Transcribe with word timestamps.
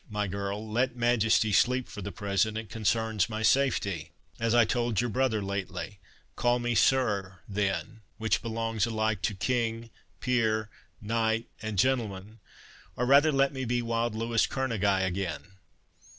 my 0.09 0.25
girl, 0.25 0.67
let 0.67 0.95
Majesty 0.95 1.51
sleep 1.51 1.87
for 1.87 2.01
the 2.01 2.11
present—it 2.11 2.71
concerns 2.71 3.29
my 3.29 3.43
safety, 3.43 4.09
as 4.39 4.55
I 4.55 4.65
told 4.65 4.99
your 4.99 5.11
brother 5.11 5.43
lately—Call 5.43 6.57
me 6.57 6.73
sir, 6.73 7.41
then, 7.47 8.01
which 8.17 8.41
belongs 8.41 8.87
alike 8.87 9.21
to 9.21 9.35
king, 9.35 9.91
peer, 10.19 10.71
knight, 10.99 11.49
and 11.61 11.77
gentleman—or 11.77 13.05
rather 13.05 13.31
let 13.31 13.53
me 13.53 13.63
be 13.63 13.83
wild 13.83 14.15
Louis 14.15 14.47
Kerneguy 14.47 15.05
again." 15.05 15.43